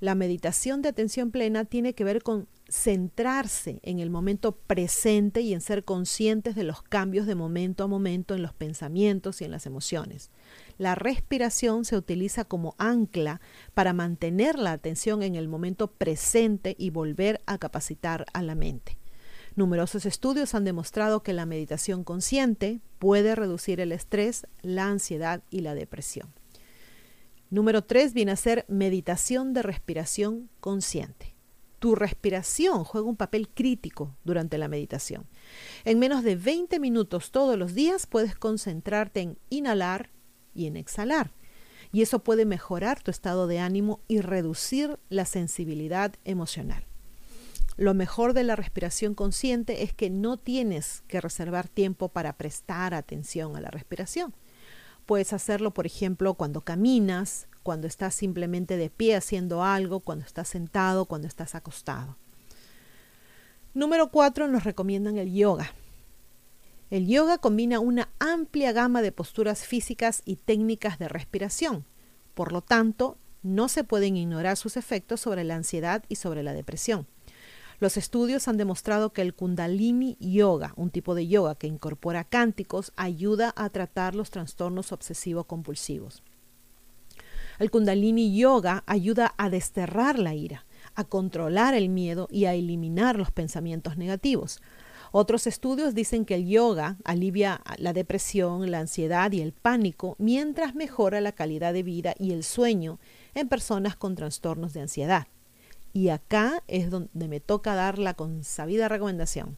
La 0.02 0.16
meditación 0.16 0.82
de 0.82 0.90
atención 0.90 1.32
plena 1.32 1.66
tiene 1.66 1.94
que 1.94 2.04
ver 2.04 2.24
con 2.24 2.48
centrarse 2.70 3.80
en 3.84 4.00
el 4.00 4.10
momento 4.10 4.56
presente 4.56 5.42
y 5.42 5.54
en 5.54 5.62
ser 5.62 5.84
conscientes 5.84 6.56
de 6.56 6.64
los 6.64 6.82
cambios 6.84 7.28
de 7.28 7.36
momento 7.36 7.84
a 7.84 7.88
momento 7.88 8.36
en 8.36 8.42
los 8.42 8.54
pensamientos 8.54 9.42
y 9.42 9.46
en 9.46 9.52
las 9.52 9.66
emociones. 9.66 10.32
La 10.80 10.96
respiración 10.96 11.84
se 11.84 11.98
utiliza 11.98 12.46
como 12.46 12.74
ancla 12.78 13.42
para 13.74 13.92
mantener 13.92 14.58
la 14.58 14.72
atención 14.72 15.22
en 15.24 15.36
el 15.36 15.50
momento 15.50 15.92
presente 15.92 16.74
y 16.80 16.90
volver 16.90 17.42
a 17.46 17.58
capacitar 17.58 18.26
a 18.32 18.42
la 18.42 18.56
mente. 18.56 18.98
Numerosos 19.58 20.06
estudios 20.06 20.56
han 20.56 20.64
demostrado 20.64 21.22
que 21.22 21.34
la 21.34 21.46
meditación 21.46 22.06
consciente 22.06 22.80
puede 22.98 23.36
reducir 23.36 23.82
el 23.82 23.92
estrés, 23.92 24.48
la 24.62 24.88
ansiedad 24.88 25.44
y 25.50 25.60
la 25.60 25.76
depresión. 25.76 26.34
Número 27.50 27.84
3 27.84 28.14
viene 28.14 28.32
a 28.32 28.38
ser 28.38 28.64
meditación 28.70 29.52
de 29.54 29.64
respiración 29.64 30.50
consciente. 30.62 31.36
Tu 31.80 31.94
respiración 31.96 32.86
juega 32.86 33.10
un 33.10 33.18
papel 33.18 33.50
crítico 33.50 34.16
durante 34.24 34.58
la 34.58 34.70
meditación. 34.70 35.26
En 35.84 36.00
menos 36.00 36.24
de 36.24 36.38
20 36.38 36.80
minutos 36.80 37.32
todos 37.32 37.58
los 37.58 37.74
días 37.74 38.08
puedes 38.08 38.36
concentrarte 38.36 39.20
en 39.20 39.38
inhalar, 39.50 40.10
y 40.54 40.68
en 40.68 40.78
exhalar. 40.78 41.32
Y 41.92 42.02
eso 42.02 42.20
puede 42.20 42.46
mejorar 42.46 43.02
tu 43.02 43.12
estado 43.12 43.48
de 43.48 43.60
ánimo 43.60 44.02
y 44.08 44.22
reducir 44.22 45.00
la 45.10 45.26
sensibilidad 45.26 46.14
emocional. 46.24 46.86
Lo 47.78 47.94
mejor 47.94 48.34
de 48.34 48.44
la 48.44 48.58
respiración 48.58 49.16
consciente 49.16 49.84
es 49.84 49.94
que 49.94 50.10
no 50.10 50.38
tienes 50.38 51.04
que 51.08 51.22
reservar 51.22 51.70
tiempo 51.70 52.10
para 52.10 52.34
prestar 52.34 52.94
atención 52.94 53.56
a 53.56 53.62
la 53.62 53.72
respiración. 53.72 54.34
Puedes 55.06 55.32
hacerlo, 55.34 55.74
por 55.74 55.86
ejemplo, 55.86 56.34
cuando 56.34 56.62
caminas, 56.62 57.48
cuando 57.64 57.88
estás 57.88 58.14
simplemente 58.14 58.78
de 58.78 58.90
pie 58.90 59.16
haciendo 59.16 59.64
algo, 59.64 60.02
cuando 60.02 60.26
estás 60.26 60.50
sentado, 60.50 61.06
cuando 61.06 61.28
estás 61.28 61.56
acostado. 61.56 62.18
Número 63.74 64.12
cuatro, 64.12 64.48
nos 64.48 64.66
recomiendan 64.66 65.18
el 65.18 65.34
yoga. 65.34 65.72
El 66.90 67.08
yoga 67.08 67.38
combina 67.38 67.80
una 67.80 68.10
amplia 68.18 68.72
gama 68.72 69.02
de 69.04 69.12
posturas 69.12 69.64
físicas 69.64 70.24
y 70.26 70.38
técnicas 70.38 70.98
de 70.98 71.08
respiración. 71.08 71.86
Por 72.34 72.52
lo 72.52 72.62
tanto, 72.62 73.18
no 73.44 73.70
se 73.70 73.84
pueden 73.84 74.18
ignorar 74.18 74.58
sus 74.58 74.76
efectos 74.76 75.22
sobre 75.22 75.44
la 75.44 75.56
ansiedad 75.56 76.04
y 76.10 76.16
sobre 76.16 76.42
la 76.42 76.54
depresión. 76.54 77.06
Los 77.80 77.96
estudios 77.96 78.48
han 78.48 78.58
demostrado 78.58 79.14
que 79.14 79.22
el 79.22 79.34
Kundalini 79.34 80.18
Yoga, 80.20 80.74
un 80.76 80.90
tipo 80.90 81.16
de 81.16 81.28
yoga 81.28 81.56
que 81.56 81.68
incorpora 81.68 82.26
cánticos, 82.26 82.92
ayuda 82.98 83.54
a 83.56 83.70
tratar 83.70 84.16
los 84.16 84.32
trastornos 84.32 84.92
obsesivo-compulsivos. 84.92 86.24
El 87.60 87.72
Kundalini 87.72 88.36
Yoga 88.36 88.84
ayuda 88.86 89.34
a 89.38 89.50
desterrar 89.50 90.18
la 90.18 90.34
ira, 90.34 90.66
a 90.96 91.04
controlar 91.04 91.74
el 91.74 91.88
miedo 91.88 92.28
y 92.32 92.46
a 92.46 92.54
eliminar 92.54 93.18
los 93.18 93.32
pensamientos 93.32 93.96
negativos. 93.96 94.60
Otros 95.12 95.48
estudios 95.48 95.96
dicen 95.96 96.24
que 96.26 96.36
el 96.36 96.48
yoga 96.48 96.98
alivia 97.04 97.62
la 97.78 97.94
depresión, 97.94 98.70
la 98.70 98.80
ansiedad 98.80 99.32
y 99.32 99.42
el 99.42 99.54
pánico 99.54 100.16
mientras 100.20 100.76
mejora 100.76 101.20
la 101.20 101.32
calidad 101.32 101.74
de 101.74 101.84
vida 101.84 102.14
y 102.20 102.32
el 102.32 102.44
sueño 102.44 103.00
en 103.34 103.50
personas 103.50 103.96
con 103.96 104.16
trastornos 104.16 104.74
de 104.74 104.82
ansiedad. 104.82 105.28
Y 105.94 106.10
acá 106.10 106.64
es 106.68 106.92
donde 106.92 107.28
me 107.28 107.40
toca 107.40 107.74
dar 107.74 107.98
la 107.98 108.14
consabida 108.14 108.88
recomendación. 108.88 109.58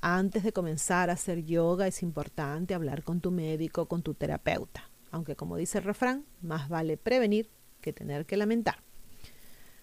Antes 0.00 0.42
de 0.42 0.52
comenzar 0.52 1.10
a 1.10 1.14
hacer 1.14 1.44
yoga 1.44 1.86
es 1.86 2.02
importante 2.02 2.72
hablar 2.72 3.02
con 3.02 3.20
tu 3.20 3.30
médico, 3.30 3.86
con 3.86 4.02
tu 4.02 4.14
terapeuta. 4.14 4.88
Aunque 5.10 5.36
como 5.36 5.56
dice 5.56 5.78
el 5.78 5.84
refrán, 5.84 6.24
más 6.40 6.68
vale 6.68 6.96
prevenir 6.96 7.50
que 7.80 7.92
tener 7.92 8.24
que 8.24 8.36
lamentar. 8.36 8.82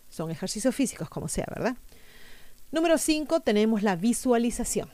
Son 0.09 0.31
ejercicios 0.31 0.73
físicos 0.73 1.09
como 1.09 1.27
sea, 1.27 1.45
¿verdad? 1.53 1.77
Número 2.71 2.97
5 2.97 3.41
tenemos 3.41 3.83
la 3.83 3.95
visualización. 3.95 4.89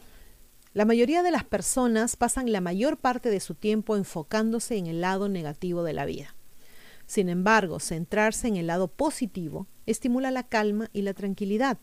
La 0.74 0.86
mayoría 0.86 1.24
de 1.24 1.32
las 1.32 1.44
personas 1.44 2.16
pasan 2.16 2.52
la 2.52 2.62
mayor 2.62 2.98
parte 2.98 3.30
de 3.30 3.40
su 3.40 3.56
tiempo 3.56 3.96
enfocándose 3.96 4.78
en 4.78 4.88
el 4.88 5.02
lado 5.02 5.30
negativo 5.30 5.84
de 5.84 5.94
la 5.94 6.06
vida. 6.06 6.36
Sin 7.08 7.28
embargo, 7.28 7.80
centrarse 7.80 8.48
en 8.48 8.58
el 8.58 8.68
lado 8.68 8.88
positivo 8.88 9.68
estimula 9.86 10.32
la 10.32 10.44
calma 10.44 10.90
y 10.94 11.02
la 11.02 11.14
tranquilidad. 11.14 11.78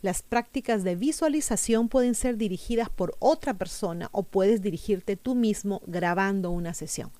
Las 0.00 0.22
prácticas 0.22 0.84
de 0.84 0.96
visualización 0.96 1.88
pueden 1.88 2.14
ser 2.14 2.36
dirigidas 2.36 2.88
por 2.88 3.16
otra 3.18 3.54
persona 3.54 4.08
o 4.12 4.22
puedes 4.22 4.62
dirigirte 4.62 5.16
tú 5.16 5.34
mismo 5.34 5.82
grabando 5.86 6.50
una 6.50 6.74
sesión. 6.74 7.10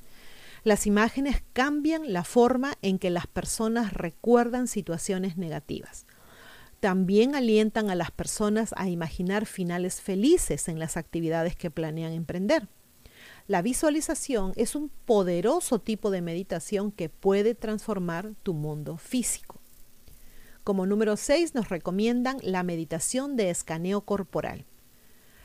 Las 0.65 0.87
imágenes 0.87 1.43
cambian 1.53 2.13
la 2.13 2.25
forma 2.25 2.75
en 2.83 2.99
que 2.99 3.11
las 3.11 3.27
personas 3.27 3.93
recuerdan 3.93 4.69
situaciones 4.69 5.37
negativas. 5.37 6.07
También 6.83 7.37
alientan 7.37 7.91
a 7.91 7.95
las 7.95 8.11
personas 8.11 8.75
a 8.77 8.89
imaginar 8.89 9.47
finales 9.47 10.01
felices 10.01 10.67
en 10.67 10.81
las 10.81 10.97
actividades 10.97 11.55
que 11.55 11.71
planean 11.71 12.13
emprender. 12.13 12.69
La 13.47 13.63
visualización 13.63 14.53
es 14.57 14.75
un 14.75 14.89
poderoso 14.89 15.79
tipo 15.79 16.11
de 16.11 16.23
meditación 16.23 16.91
que 16.91 17.09
puede 17.09 17.55
transformar 17.55 18.35
tu 18.43 18.53
mundo 18.53 18.97
físico. 18.97 19.61
Como 20.65 20.85
número 20.85 21.17
6 21.17 21.55
nos 21.55 21.69
recomiendan 21.69 22.39
la 22.43 22.65
meditación 22.65 23.37
de 23.37 23.51
escaneo 23.51 24.01
corporal. 24.01 24.67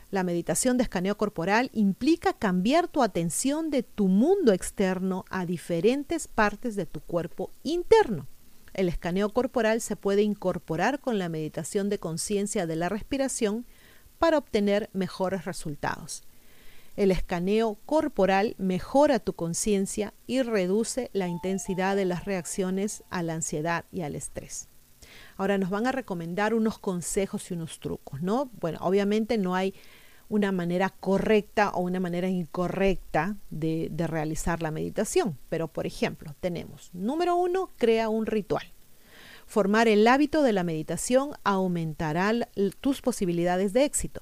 La 0.09 0.23
meditación 0.23 0.77
de 0.77 0.85
escaneo 0.85 1.17
corporal 1.17 1.69
implica 1.71 2.33
cambiar 2.33 2.87
tu 2.87 3.03
atención 3.03 3.69
de 3.69 3.83
tu 3.83 4.07
mundo 4.07 4.53
externo 4.53 5.23
a 5.29 5.45
diferentes 5.45 6.27
partes 6.27 6.75
de 6.75 6.87
tu 6.87 6.99
cuerpo 6.99 7.51
interno. 7.61 8.25
El 8.77 8.89
escaneo 8.89 9.29
corporal 9.29 9.81
se 9.81 9.95
puede 9.95 10.21
incorporar 10.21 10.99
con 10.99 11.17
la 11.17 11.29
meditación 11.29 11.89
de 11.89 11.97
conciencia 11.97 12.67
de 12.67 12.75
la 12.75 12.89
respiración 12.89 13.65
para 14.19 14.37
obtener 14.37 14.91
mejores 14.93 15.45
resultados. 15.45 16.23
El 16.95 17.09
escaneo 17.09 17.79
corporal 17.87 18.55
mejora 18.59 19.19
tu 19.19 19.33
conciencia 19.33 20.13
y 20.27 20.43
reduce 20.43 21.09
la 21.13 21.27
intensidad 21.27 21.95
de 21.95 22.05
las 22.05 22.25
reacciones 22.25 23.03
a 23.09 23.23
la 23.23 23.33
ansiedad 23.33 23.85
y 23.91 24.01
al 24.01 24.15
estrés. 24.15 24.69
Ahora 25.37 25.57
nos 25.57 25.71
van 25.71 25.87
a 25.87 25.91
recomendar 25.91 26.53
unos 26.53 26.77
consejos 26.77 27.49
y 27.49 27.55
unos 27.55 27.79
trucos, 27.79 28.21
¿no? 28.21 28.51
Bueno, 28.59 28.77
obviamente 28.81 29.39
no 29.39 29.55
hay 29.55 29.73
una 30.29 30.51
manera 30.51 30.89
correcta 30.89 31.69
o 31.69 31.81
una 31.81 31.99
manera 31.99 32.27
incorrecta 32.27 33.37
de, 33.49 33.91
realizar 34.07 34.61
la 34.61 34.71
meditación. 34.71 35.37
Pero, 35.49 35.67
por 35.67 35.85
ejemplo, 35.85 36.35
tenemos, 36.39 36.89
número 36.93 37.35
uno, 37.35 37.71
crea 37.77 38.09
un 38.09 38.25
ritual. 38.25 38.73
Formar 39.45 39.87
el 39.87 40.05
hábito 40.07 40.43
de 40.43 40.53
la 40.53 40.63
meditación 40.63 41.31
aumentará 41.43 42.33
tus 42.81 43.01
posibilidades 43.01 43.71
de 43.71 43.85
éxito. 43.85 44.21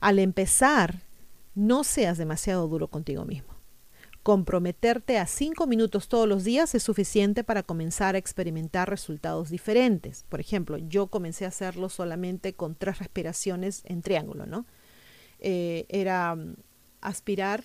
Al 0.00 0.18
empezar 0.18 1.02
no 1.54 1.84
seas 1.84 2.18
demasiado 2.18 2.66
duro 2.66 2.88
contigo 2.88 3.24
mismo. 3.24 3.54
Comprometerte 4.24 5.18
a 5.18 5.26
cinco 5.26 5.66
minutos 5.66 6.08
todos 6.08 6.28
los 6.28 6.44
días 6.44 6.74
es 6.74 6.82
suficiente 6.82 7.44
para 7.44 7.62
comenzar 7.62 8.14
a 8.14 8.18
experimentar 8.18 8.90
resultados 8.90 9.48
diferentes. 9.48 10.24
Por 10.28 10.40
ejemplo, 10.40 10.76
yo 10.76 11.06
comencé 11.06 11.44
a 11.44 11.48
hacerlo 11.48 11.88
solamente 11.88 12.52
con 12.52 12.74
tres 12.74 12.98
respiraciones 12.98 13.82
en 13.86 14.02
triángulo, 14.02 14.44
¿no? 14.44 14.66
Eh, 15.40 15.86
era 15.88 16.34
mm, 16.34 16.56
aspirar, 17.00 17.64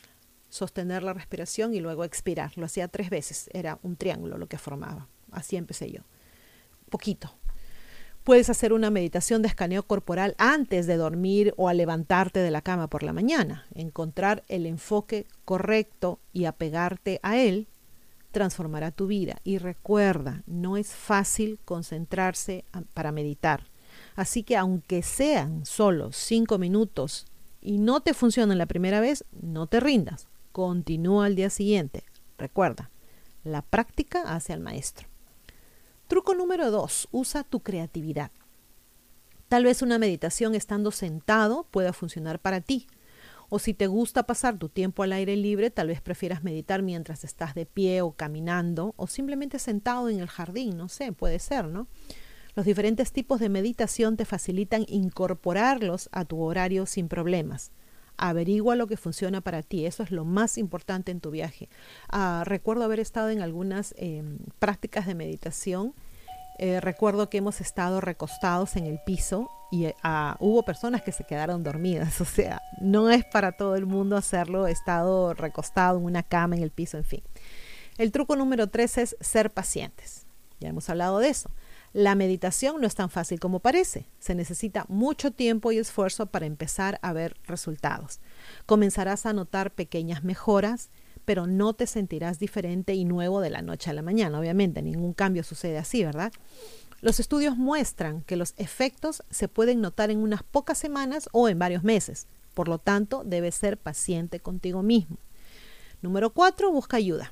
sostener 0.50 1.04
la 1.04 1.14
respiración 1.14 1.74
y 1.74 1.80
luego 1.80 2.04
expirar. 2.04 2.52
Lo 2.58 2.66
hacía 2.66 2.88
tres 2.88 3.10
veces, 3.10 3.50
era 3.54 3.80
un 3.84 3.96
triángulo 3.96 4.38
lo 4.38 4.48
que 4.48 4.58
formaba. 4.58 5.08
Así 5.32 5.56
empecé 5.56 5.92
yo. 5.92 6.02
Poquito, 6.90 7.36
Puedes 8.24 8.50
hacer 8.50 8.72
una 8.72 8.90
meditación 8.90 9.42
de 9.42 9.50
escaneo 9.50 9.84
corporal 9.84 10.34
antes 10.38 10.88
de 10.88 10.96
dormir 10.96 11.54
o 11.58 11.68
al 11.68 11.76
levantarte 11.76 12.40
de 12.40 12.52
la 12.52 12.62
cama 12.62 12.88
por 12.88 13.04
la 13.04 13.12
mañana. 13.12 13.66
Encontrar 13.76 14.46
el 14.48 14.66
enfoque 14.66 15.28
correcto 15.44 16.20
y 16.32 16.46
apegarte 16.46 17.20
a 17.22 17.38
él 17.38 17.68
transformará 18.32 18.92
tu 18.92 19.08
vida. 19.08 19.42
Y 19.44 19.58
recuerda, 19.58 20.44
no 20.48 20.78
es 20.78 20.94
fácil 20.94 21.60
concentrarse 21.66 22.64
para 22.94 23.12
meditar. 23.12 23.66
Así 24.16 24.44
que 24.44 24.56
aunque 24.56 25.04
sean 25.04 25.66
solo 25.66 26.14
cinco 26.14 26.58
minutos 26.58 27.26
y 27.64 27.78
no 27.78 28.02
te 28.02 28.14
funcionen 28.14 28.58
la 28.58 28.66
primera 28.66 29.00
vez, 29.00 29.24
no 29.32 29.68
te 29.68 29.80
rindas. 29.80 30.28
Continúa 30.52 31.26
al 31.26 31.36
día 31.36 31.50
siguiente. 31.50 32.04
Recuerda, 32.38 32.92
la 33.44 33.62
práctica 33.62 34.22
hace 34.24 34.54
al 34.54 34.60
maestro. 34.60 35.08
Truco 36.08 36.36
número 36.36 36.70
dos, 36.70 37.08
usa 37.12 37.44
tu 37.44 37.62
creatividad. 37.62 38.32
Tal 39.48 39.64
vez 39.64 39.82
una 39.82 39.98
meditación 39.98 40.56
estando 40.56 40.92
sentado 40.92 41.66
pueda 41.72 41.94
funcionar 41.94 42.40
para 42.40 42.60
ti. 42.60 42.88
O 43.50 43.60
si 43.60 43.74
te 43.74 43.88
gusta 43.88 44.24
pasar 44.24 44.58
tu 44.58 44.68
tiempo 44.68 45.04
al 45.04 45.14
aire 45.14 45.36
libre, 45.36 45.70
tal 45.70 45.88
vez 45.88 46.02
prefieras 46.02 46.44
meditar 46.44 46.82
mientras 46.82 47.24
estás 47.24 47.54
de 47.56 47.66
pie 47.66 48.02
o 48.02 48.12
caminando 48.12 48.94
o 48.98 49.08
simplemente 49.08 49.60
sentado 49.60 50.10
en 50.10 50.20
el 50.20 50.28
jardín, 50.28 50.76
no 50.76 50.90
sé, 50.90 51.12
puede 51.12 51.40
ser, 51.40 51.66
¿no? 51.66 51.88
Los 52.56 52.66
diferentes 52.66 53.12
tipos 53.12 53.40
de 53.40 53.50
meditación 53.50 54.18
te 54.18 54.26
facilitan 54.26 54.86
incorporarlos 54.88 56.10
a 56.12 56.26
tu 56.26 56.42
horario 56.42 56.86
sin 56.86 57.08
problemas. 57.08 57.72
Averigua 58.16 58.76
lo 58.76 58.88
que 58.88 58.98
funciona 58.98 59.42
para 59.42 59.64
ti, 59.64 59.86
eso 59.86 60.04
es 60.04 60.12
lo 60.12 60.24
más 60.24 60.58
importante 60.58 61.12
en 61.12 61.20
tu 61.20 61.32
viaje. 61.32 61.68
Ah, 62.10 62.44
recuerdo 62.46 62.84
haber 62.84 63.00
estado 63.00 63.30
en 63.30 63.42
algunas 63.42 63.96
em, 63.98 64.38
prácticas 64.60 65.08
de 65.08 65.16
meditación 65.16 65.94
eh, 66.60 66.80
recuerdo 66.80 67.30
que 67.30 67.40
hemos 67.40 67.62
estado 67.62 68.00
recostados 68.00 68.76
en 68.76 68.86
el 68.86 69.00
piso 69.00 69.50
y 69.72 69.86
eh, 69.86 69.96
ah, 70.04 70.38
hubo 70.40 70.64
personas 70.64 71.02
que 71.02 71.12
se 71.12 71.24
quedaron 71.24 71.64
dormidas. 71.64 72.22
O 72.22 72.26
sea, 72.26 72.62
no 72.80 73.10
es 73.10 73.26
para 73.26 73.54
todo 73.54 73.76
el 73.76 73.86
mundo 73.86 74.18
hacerlo. 74.18 74.68
He 74.68 74.72
estado 74.72 75.34
recostado 75.34 75.98
en 75.98 76.06
una 76.06 76.24
cama, 76.24 76.56
en 76.56 76.64
el 76.64 76.72
piso, 76.72 76.98
en 76.98 77.06
fin. 77.06 77.24
El 77.98 78.12
truco 78.12 78.36
número 78.36 78.68
tres 78.68 78.98
es 78.98 79.16
ser 79.20 79.52
pacientes. 79.52 80.26
Ya 80.60 80.70
hemos 80.70 80.90
hablado 80.90 81.20
de 81.20 81.30
eso. 81.30 81.50
La 81.94 82.16
meditación 82.16 82.82
no 82.82 82.88
es 82.88 82.96
tan 82.96 83.10
fácil 83.10 83.40
como 83.40 83.60
parece. 83.60 84.08
Se 84.20 84.34
necesita 84.36 84.86
mucho 84.90 85.32
tiempo 85.32 85.72
y 85.72 85.78
esfuerzo 85.78 86.26
para 86.26 86.48
empezar 86.48 87.00
a 87.04 87.14
ver 87.14 87.38
resultados. 87.46 88.20
Comenzarás 88.66 89.26
a 89.26 89.34
notar 89.34 89.72
pequeñas 89.72 90.24
mejoras 90.24 90.90
pero 91.26 91.48
no 91.48 91.74
te 91.74 91.88
sentirás 91.88 92.40
diferente 92.40 92.94
y 92.94 93.06
nuevo 93.06 93.42
de 93.42 93.50
la 93.50 93.62
noche 93.62 93.90
a 93.90 93.94
la 93.94 94.02
mañana. 94.02 94.40
Obviamente, 94.40 94.82
ningún 94.82 95.14
cambio 95.14 95.44
sucede 95.44 95.78
así, 95.78 96.04
¿verdad? 96.04 96.34
Los 97.02 97.20
estudios 97.20 97.58
muestran 97.58 98.22
que 98.22 98.36
los 98.36 98.54
efectos 98.58 99.24
se 99.30 99.48
pueden 99.48 99.82
notar 99.82 100.10
en 100.10 100.20
unas 100.20 100.44
pocas 100.44 100.78
semanas 100.78 101.30
o 101.32 101.50
en 101.50 101.60
varios 101.60 101.84
meses. 101.84 102.28
Por 102.54 102.68
lo 102.68 102.78
tanto, 102.78 103.24
debes 103.26 103.56
ser 103.56 103.78
paciente 103.78 104.40
contigo 104.40 104.84
mismo. 104.84 105.18
Número 106.02 106.32
cuatro, 106.32 106.72
busca 106.72 106.98
ayuda. 106.98 107.32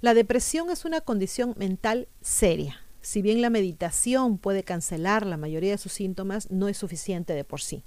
La 0.00 0.14
depresión 0.14 0.70
es 0.70 0.84
una 0.84 1.00
condición 1.00 1.54
mental 1.56 2.08
seria. 2.20 2.83
Si 3.04 3.20
bien 3.20 3.42
la 3.42 3.50
meditación 3.50 4.38
puede 4.38 4.62
cancelar 4.62 5.26
la 5.26 5.36
mayoría 5.36 5.72
de 5.72 5.78
sus 5.78 5.92
síntomas, 5.92 6.50
no 6.50 6.68
es 6.68 6.78
suficiente 6.78 7.34
de 7.34 7.44
por 7.44 7.60
sí. 7.60 7.84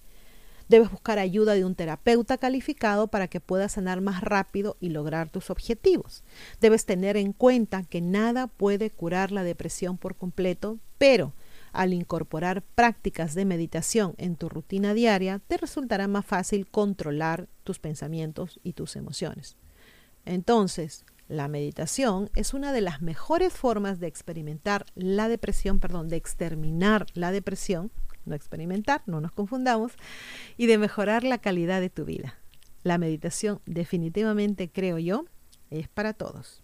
Debes 0.69 0.91
buscar 0.91 1.17
ayuda 1.17 1.55
de 1.55 1.65
un 1.65 1.73
terapeuta 1.73 2.37
calificado 2.37 3.07
para 3.07 3.27
que 3.27 3.39
puedas 3.39 3.71
sanar 3.71 3.99
más 3.99 4.21
rápido 4.21 4.77
y 4.79 4.89
lograr 4.89 5.29
tus 5.29 5.49
objetivos. 5.49 6.23
Debes 6.61 6.85
tener 6.85 7.17
en 7.17 7.33
cuenta 7.33 7.81
que 7.81 7.99
nada 7.99 8.45
puede 8.45 8.91
curar 8.91 9.31
la 9.31 9.43
depresión 9.43 9.97
por 9.97 10.15
completo, 10.15 10.77
pero 10.99 11.33
al 11.71 11.93
incorporar 11.93 12.61
prácticas 12.61 13.33
de 13.33 13.45
meditación 13.45 14.13
en 14.19 14.35
tu 14.35 14.49
rutina 14.49 14.93
diaria, 14.93 15.41
te 15.47 15.57
resultará 15.57 16.07
más 16.07 16.27
fácil 16.27 16.67
controlar 16.67 17.47
tus 17.63 17.79
pensamientos 17.79 18.59
y 18.61 18.73
tus 18.73 18.95
emociones. 18.95 19.57
Entonces, 20.25 21.05
La 21.27 21.49
meditación 21.49 22.29
es 22.35 22.53
una 22.53 22.71
de 22.71 22.79
las 22.79 23.01
mejores 23.01 23.51
formas 23.51 23.99
de 23.99 24.07
experimentar 24.07 24.85
la 24.95 25.27
depresión, 25.27 25.79
perdón, 25.79 26.07
de 26.07 26.15
exterminar 26.15 27.05
la 27.15 27.31
depresión, 27.31 27.91
no 28.25 28.33
experimentar, 28.33 29.01
no 29.07 29.19
nos 29.19 29.33
confundamos, 29.33 29.93
y 30.55 30.67
de 30.67 30.77
mejorar 30.77 31.23
la 31.23 31.39
calidad 31.39 31.81
de 31.81 31.89
tu 31.89 32.05
vida. 32.05 32.39
La 32.83 32.97
meditación 32.97 33.61
definitivamente, 33.65 34.71
creo 34.71 34.99
yo, 34.99 35.25
es 35.69 35.89
para 35.89 36.13
todos. 36.13 36.63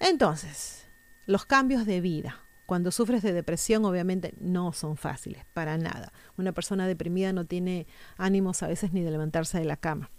Entonces, 0.00 0.86
los 1.26 1.44
cambios 1.44 1.84
de 1.84 2.00
vida. 2.00 2.40
Cuando 2.64 2.90
sufres 2.90 3.22
de 3.22 3.32
depresión, 3.32 3.84
obviamente 3.84 4.34
no 4.40 4.72
son 4.72 4.96
fáciles, 4.96 5.44
para 5.54 5.76
nada. 5.78 6.12
Una 6.36 6.52
persona 6.52 6.88
deprimida 6.88 7.32
no 7.32 7.44
tiene 7.44 7.86
ánimos 8.16 8.62
a 8.62 8.66
veces 8.66 8.92
ni 8.92 9.02
de 9.02 9.10
levantarse 9.10 9.58
de 9.58 9.64
la 9.64 9.76
cama. 9.76 10.10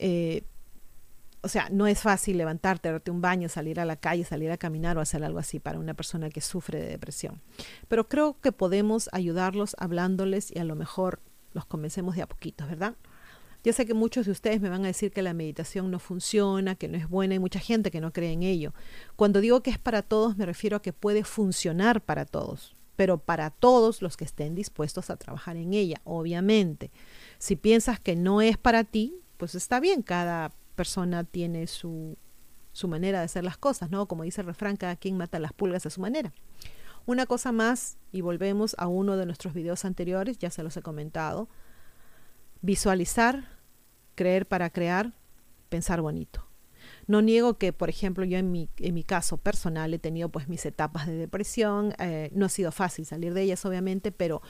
Eh, 0.00 0.44
o 1.42 1.48
sea, 1.48 1.68
no 1.70 1.86
es 1.86 2.00
fácil 2.00 2.36
levantarte, 2.38 2.90
darte 2.90 3.10
un 3.10 3.20
baño, 3.20 3.48
salir 3.48 3.80
a 3.80 3.84
la 3.84 3.96
calle, 3.96 4.24
salir 4.24 4.50
a 4.50 4.58
caminar 4.58 4.98
o 4.98 5.00
hacer 5.00 5.24
algo 5.24 5.38
así 5.38 5.58
para 5.58 5.78
una 5.78 5.94
persona 5.94 6.30
que 6.30 6.40
sufre 6.40 6.80
de 6.80 6.88
depresión. 6.88 7.40
Pero 7.88 8.08
creo 8.08 8.38
que 8.40 8.52
podemos 8.52 9.08
ayudarlos 9.12 9.76
hablándoles 9.78 10.50
y 10.50 10.58
a 10.58 10.64
lo 10.64 10.74
mejor 10.74 11.20
los 11.52 11.64
convencemos 11.64 12.16
de 12.16 12.22
a 12.22 12.28
poquitos, 12.28 12.68
¿verdad? 12.68 12.94
Yo 13.62 13.72
sé 13.74 13.84
que 13.84 13.94
muchos 13.94 14.26
de 14.26 14.32
ustedes 14.32 14.60
me 14.60 14.70
van 14.70 14.84
a 14.84 14.88
decir 14.88 15.12
que 15.12 15.22
la 15.22 15.34
meditación 15.34 15.90
no 15.90 15.98
funciona, 15.98 16.76
que 16.76 16.88
no 16.88 16.96
es 16.96 17.08
buena, 17.08 17.34
hay 17.34 17.38
mucha 17.38 17.60
gente 17.60 17.90
que 17.90 18.00
no 18.00 18.12
cree 18.12 18.32
en 18.32 18.42
ello. 18.42 18.72
Cuando 19.16 19.40
digo 19.40 19.62
que 19.62 19.70
es 19.70 19.78
para 19.78 20.02
todos, 20.02 20.36
me 20.36 20.46
refiero 20.46 20.78
a 20.78 20.82
que 20.82 20.94
puede 20.94 21.24
funcionar 21.24 22.00
para 22.00 22.24
todos, 22.24 22.74
pero 22.96 23.18
para 23.18 23.50
todos 23.50 24.00
los 24.00 24.16
que 24.16 24.24
estén 24.24 24.54
dispuestos 24.54 25.10
a 25.10 25.16
trabajar 25.16 25.56
en 25.56 25.74
ella, 25.74 26.00
obviamente. 26.04 26.90
Si 27.38 27.54
piensas 27.54 28.00
que 28.00 28.16
no 28.16 28.40
es 28.40 28.56
para 28.56 28.84
ti, 28.84 29.20
pues 29.40 29.54
está 29.54 29.80
bien, 29.80 30.02
cada 30.02 30.52
persona 30.76 31.24
tiene 31.24 31.66
su, 31.66 32.18
su 32.72 32.88
manera 32.88 33.20
de 33.20 33.24
hacer 33.24 33.42
las 33.42 33.56
cosas, 33.56 33.90
¿no? 33.90 34.06
Como 34.06 34.22
dice 34.22 34.42
el 34.42 34.46
refrán, 34.46 34.76
cada 34.76 34.96
quien 34.96 35.16
mata 35.16 35.38
las 35.38 35.54
pulgas 35.54 35.86
a 35.86 35.90
su 35.90 36.02
manera. 36.02 36.34
Una 37.06 37.24
cosa 37.24 37.50
más, 37.50 37.96
y 38.12 38.20
volvemos 38.20 38.76
a 38.78 38.86
uno 38.86 39.16
de 39.16 39.24
nuestros 39.24 39.54
videos 39.54 39.86
anteriores, 39.86 40.36
ya 40.36 40.50
se 40.50 40.62
los 40.62 40.76
he 40.76 40.82
comentado, 40.82 41.48
visualizar, 42.60 43.48
creer 44.14 44.46
para 44.46 44.68
crear, 44.68 45.14
pensar 45.70 46.02
bonito. 46.02 46.46
No 47.10 47.22
niego 47.22 47.54
que, 47.54 47.72
por 47.72 47.88
ejemplo, 47.88 48.24
yo 48.24 48.38
en 48.38 48.52
mi, 48.52 48.68
en 48.76 48.94
mi 48.94 49.02
caso 49.02 49.36
personal 49.36 49.92
he 49.92 49.98
tenido 49.98 50.28
pues 50.28 50.48
mis 50.48 50.64
etapas 50.64 51.06
de 51.06 51.14
depresión, 51.14 51.94
eh, 51.98 52.30
no 52.34 52.46
ha 52.46 52.48
sido 52.48 52.70
fácil 52.72 53.04
salir 53.04 53.34
de 53.34 53.42
ellas 53.42 53.64
obviamente, 53.64 54.12
pero 54.12 54.42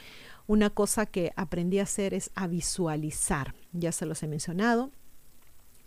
una 0.46 0.70
cosa 0.70 1.06
que 1.06 1.32
aprendí 1.36 1.78
a 1.78 1.84
hacer 1.84 2.12
es 2.12 2.30
a 2.34 2.46
visualizar, 2.46 3.54
ya 3.72 3.92
se 3.92 4.04
los 4.04 4.22
he 4.22 4.28
mencionado. 4.28 4.90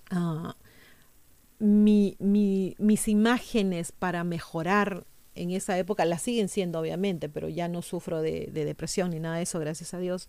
Ah, 0.10 0.56
mi, 1.60 2.18
mis 2.20 3.08
imágenes 3.08 3.92
para 3.92 4.24
mejorar 4.24 5.06
en 5.36 5.52
esa 5.52 5.78
época 5.78 6.06
las 6.06 6.22
siguen 6.22 6.50
siendo 6.50 6.80
obviamente, 6.80 7.30
pero 7.30 7.50
ya 7.50 7.68
no 7.68 7.82
sufro 7.82 8.22
de, 8.22 8.50
depresión 8.52 9.12
ni 9.12 9.20
nada 9.20 9.38
de 9.38 9.44
eso, 9.44 9.60
gracias 9.60 9.94
a 9.94 10.00
Dios. 10.00 10.28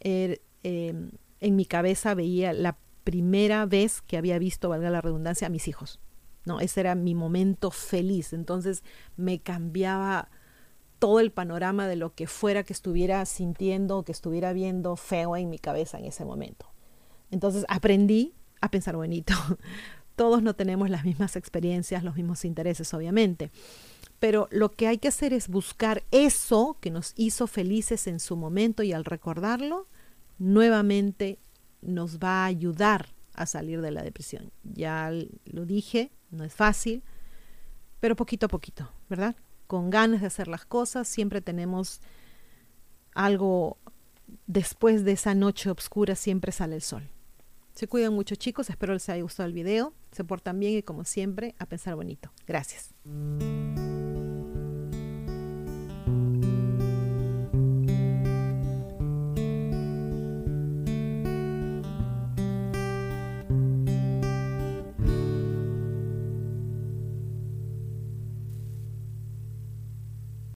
Er, 0.00 0.40
Em, 0.62 1.12
en 1.40 1.56
mi 1.56 1.64
cabeza 1.64 2.14
veía 2.14 2.52
la 2.52 2.76
primera 3.04 3.66
vez 3.66 4.02
que 4.02 4.16
había 4.16 4.38
visto, 4.38 4.68
valga 4.68 4.90
la 4.90 5.00
redundancia, 5.00 5.46
a 5.46 5.50
mis 5.50 5.68
hijos. 5.68 6.00
¿no? 6.44 6.60
Ese 6.60 6.80
era 6.80 6.94
mi 6.94 7.14
momento 7.14 7.70
feliz. 7.70 8.32
Entonces 8.32 8.82
me 9.16 9.40
cambiaba 9.40 10.28
todo 10.98 11.20
el 11.20 11.30
panorama 11.30 11.86
de 11.86 11.96
lo 11.96 12.14
que 12.14 12.26
fuera 12.26 12.64
que 12.64 12.72
estuviera 12.72 13.24
sintiendo, 13.24 14.02
que 14.02 14.12
estuviera 14.12 14.52
viendo 14.52 14.96
feo 14.96 15.36
en 15.36 15.50
mi 15.50 15.58
cabeza 15.58 15.98
en 15.98 16.06
ese 16.06 16.24
momento. 16.24 16.66
Entonces 17.30 17.64
aprendí 17.68 18.34
a 18.60 18.70
pensar 18.70 18.96
bonito. 18.96 19.34
Todos 20.16 20.42
no 20.42 20.54
tenemos 20.54 20.90
las 20.90 21.04
mismas 21.04 21.36
experiencias, 21.36 22.02
los 22.02 22.16
mismos 22.16 22.44
intereses, 22.44 22.92
obviamente. 22.92 23.52
Pero 24.18 24.48
lo 24.50 24.72
que 24.72 24.88
hay 24.88 24.98
que 24.98 25.08
hacer 25.08 25.32
es 25.32 25.46
buscar 25.46 26.02
eso 26.10 26.76
que 26.80 26.90
nos 26.90 27.12
hizo 27.14 27.46
felices 27.46 28.08
en 28.08 28.18
su 28.18 28.36
momento 28.36 28.82
y 28.82 28.92
al 28.92 29.04
recordarlo, 29.04 29.86
nuevamente 30.38 31.38
nos 31.80 32.18
va 32.18 32.42
a 32.42 32.46
ayudar 32.46 33.14
a 33.34 33.46
salir 33.46 33.80
de 33.80 33.90
la 33.90 34.02
depresión. 34.02 34.50
Ya 34.64 35.12
lo 35.44 35.64
dije, 35.64 36.10
no 36.30 36.44
es 36.44 36.54
fácil, 36.54 37.02
pero 38.00 38.16
poquito 38.16 38.46
a 38.46 38.48
poquito, 38.48 38.90
¿verdad? 39.08 39.36
Con 39.66 39.90
ganas 39.90 40.20
de 40.20 40.26
hacer 40.26 40.48
las 40.48 40.64
cosas, 40.64 41.08
siempre 41.08 41.40
tenemos 41.40 42.00
algo 43.14 43.78
después 44.46 45.04
de 45.04 45.12
esa 45.12 45.34
noche 45.34 45.70
oscura, 45.70 46.14
siempre 46.14 46.52
sale 46.52 46.76
el 46.76 46.82
sol. 46.82 47.08
Se 47.72 47.86
cuidan 47.86 48.12
mucho 48.12 48.34
chicos, 48.34 48.70
espero 48.70 48.92
les 48.92 49.08
haya 49.08 49.22
gustado 49.22 49.46
el 49.46 49.52
video, 49.52 49.94
se 50.10 50.24
portan 50.24 50.58
bien 50.58 50.78
y 50.78 50.82
como 50.82 51.04
siempre, 51.04 51.54
a 51.58 51.66
pensar 51.66 51.94
bonito. 51.94 52.32
Gracias. 52.46 52.92